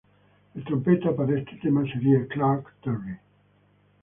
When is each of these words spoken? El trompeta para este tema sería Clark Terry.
El 0.55 0.63
trompeta 0.63 1.15
para 1.15 1.37
este 1.37 1.57
tema 1.57 1.83
sería 1.85 2.25
Clark 2.25 2.73
Terry. 2.83 3.19